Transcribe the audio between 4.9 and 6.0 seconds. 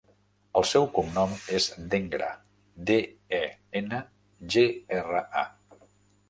erra, a.